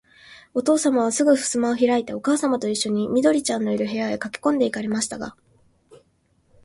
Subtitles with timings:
[0.55, 5.35] おとうさまは、すぐさまふすまをひらいて、おかあさまといっしょに、緑ちゃんのいる、部屋へかけこんで行かれましたが、